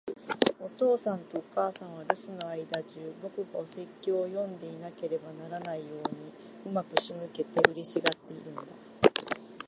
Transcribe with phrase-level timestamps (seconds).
[0.59, 8.63] お父さんとお母さんは、留守の間じゅう、僕がお説教を読んでいなければならないように上手く仕向けて、嬉しがっているんだ。